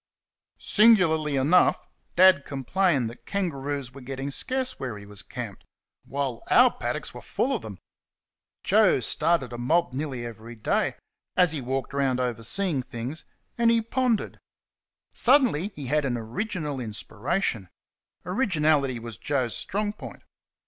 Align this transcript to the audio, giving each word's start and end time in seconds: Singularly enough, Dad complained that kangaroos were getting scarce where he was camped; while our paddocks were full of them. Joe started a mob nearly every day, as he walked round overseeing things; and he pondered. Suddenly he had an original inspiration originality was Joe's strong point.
Singularly 0.57 1.35
enough, 1.35 1.79
Dad 2.15 2.43
complained 2.43 3.07
that 3.11 3.27
kangaroos 3.27 3.93
were 3.93 4.01
getting 4.01 4.31
scarce 4.31 4.79
where 4.79 4.97
he 4.97 5.05
was 5.05 5.21
camped; 5.21 5.63
while 6.05 6.41
our 6.49 6.73
paddocks 6.73 7.13
were 7.13 7.21
full 7.21 7.55
of 7.55 7.61
them. 7.61 7.77
Joe 8.63 8.99
started 8.99 9.53
a 9.53 9.59
mob 9.59 9.93
nearly 9.93 10.25
every 10.25 10.55
day, 10.55 10.95
as 11.37 11.51
he 11.51 11.61
walked 11.61 11.93
round 11.93 12.19
overseeing 12.19 12.81
things; 12.81 13.25
and 13.59 13.69
he 13.69 13.79
pondered. 13.79 14.39
Suddenly 15.13 15.71
he 15.75 15.85
had 15.85 16.03
an 16.03 16.17
original 16.17 16.79
inspiration 16.79 17.69
originality 18.25 18.97
was 18.97 19.19
Joe's 19.19 19.55
strong 19.55 19.93
point. 19.93 20.23